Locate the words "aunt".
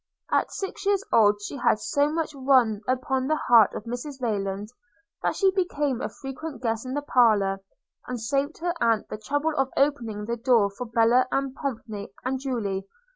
8.81-9.09